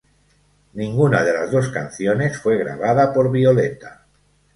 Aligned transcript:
Ninguna 0.73 1.23
de 1.23 1.31
las 1.31 1.51
dos 1.51 1.69
canciones 1.69 2.35
fue 2.39 2.57
grabada 2.57 3.13
por 3.13 3.29
Violeta. 3.29 4.07